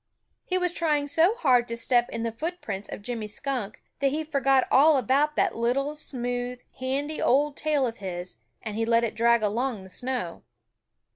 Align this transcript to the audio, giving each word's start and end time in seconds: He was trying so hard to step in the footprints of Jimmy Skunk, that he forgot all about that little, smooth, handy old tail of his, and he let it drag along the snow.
He 0.45 0.57
was 0.57 0.73
trying 0.73 1.05
so 1.05 1.35
hard 1.35 1.67
to 1.67 1.77
step 1.77 2.09
in 2.09 2.23
the 2.23 2.31
footprints 2.31 2.89
of 2.89 3.03
Jimmy 3.03 3.27
Skunk, 3.27 3.83
that 3.99 4.07
he 4.07 4.23
forgot 4.23 4.67
all 4.71 4.97
about 4.97 5.35
that 5.35 5.55
little, 5.55 5.93
smooth, 5.93 6.59
handy 6.79 7.21
old 7.21 7.55
tail 7.55 7.85
of 7.85 7.97
his, 7.97 8.37
and 8.63 8.75
he 8.75 8.83
let 8.83 9.03
it 9.03 9.13
drag 9.13 9.43
along 9.43 9.83
the 9.83 9.89
snow. 9.89 10.41